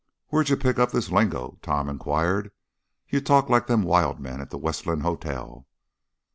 "Where'd 0.29 0.49
you 0.49 0.57
pick 0.57 0.79
up 0.79 0.89
this 0.91 1.11
lingo?" 1.11 1.59
Tom 1.61 1.87
inquired. 1.87 2.49
"You 3.09 3.21
talk 3.21 3.49
like 3.49 3.67
them 3.67 3.83
wild 3.83 4.19
men 4.19 4.41
at 4.41 4.49
the 4.49 4.57
Westland 4.57 5.03
Hotel." 5.03 5.67